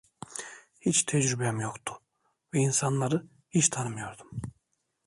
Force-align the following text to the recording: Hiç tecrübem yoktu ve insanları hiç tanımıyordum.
Hiç 0.79 1.03
tecrübem 1.03 1.59
yoktu 1.59 2.01
ve 2.53 2.59
insanları 2.59 3.25
hiç 3.49 3.69
tanımıyordum. 3.69 4.29